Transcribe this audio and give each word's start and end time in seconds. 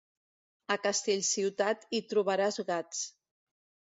A 0.75 0.77
Castellciutat, 0.85 1.85
hi 1.97 1.99
trobaràs 2.13 2.57
gats. 2.71 3.03